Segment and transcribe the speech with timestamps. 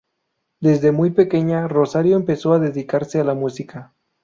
[0.61, 3.93] Desde muy pequeña, Rosario empezó a dedicarse a la música.